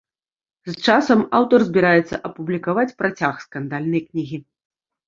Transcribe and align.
З 0.69 0.73
часам 0.87 1.21
аўтар 1.39 1.59
збіраецца 1.69 2.15
апублікаваць 2.31 2.89
працяг 3.05 3.33
скандальнай 3.49 4.01
кнігі. 4.09 4.47